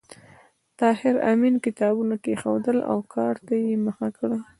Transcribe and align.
طاهر 0.79 1.15
آمین 1.31 1.55
کتابونه 1.65 2.15
کېښودل 2.23 2.77
او 2.91 2.99
کار 3.13 3.35
ته 3.45 3.53
یې 3.65 3.73
مخه 3.85 4.07
کړه 4.17 4.37